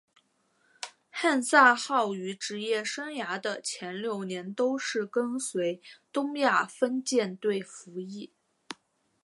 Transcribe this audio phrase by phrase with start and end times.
[1.11, 5.79] 汉萨号于职业生涯的前六年都是跟随
[6.11, 8.33] 东亚分舰队服役。